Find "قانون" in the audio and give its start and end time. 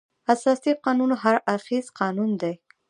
0.85-1.11, 1.99-2.31